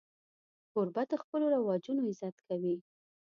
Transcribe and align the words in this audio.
کوربه 0.71 1.03
د 1.11 1.13
خپلو 1.23 1.45
رواجونو 1.55 2.01
عزت 2.09 2.35
کوي. 2.47 2.75